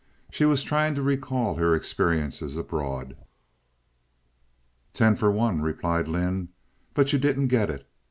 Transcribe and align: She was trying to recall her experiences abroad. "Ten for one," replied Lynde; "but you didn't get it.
She 0.31 0.45
was 0.45 0.63
trying 0.63 0.95
to 0.95 1.03
recall 1.03 1.57
her 1.57 1.75
experiences 1.75 2.57
abroad. 2.57 3.15
"Ten 4.95 5.15
for 5.15 5.29
one," 5.29 5.61
replied 5.61 6.07
Lynde; 6.07 6.47
"but 6.95 7.13
you 7.13 7.19
didn't 7.19 7.49
get 7.49 7.69
it. 7.69 7.87